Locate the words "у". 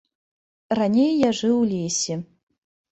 1.61-1.69